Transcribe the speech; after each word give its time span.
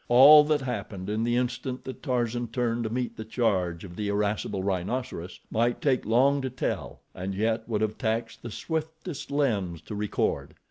All 0.09 0.43
that 0.45 0.61
happened 0.61 1.11
in 1.11 1.23
the 1.23 1.35
instant 1.35 1.83
that 1.83 2.01
Tarzan 2.01 2.47
turned 2.47 2.85
to 2.85 2.89
meet 2.89 3.17
the 3.17 3.23
charge 3.23 3.83
of 3.83 3.95
the 3.95 4.07
irascible 4.07 4.63
rhinoceros 4.63 5.39
might 5.51 5.79
take 5.79 6.07
long 6.07 6.41
to 6.41 6.49
tell, 6.49 7.01
and 7.13 7.35
yet 7.35 7.69
would 7.69 7.81
have 7.81 7.99
taxed 7.99 8.41
the 8.41 8.49
swiftest 8.49 9.29
lens 9.29 9.79
to 9.81 9.93
record. 9.93 10.55